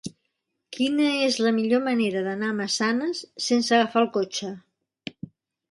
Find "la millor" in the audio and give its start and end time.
1.47-1.83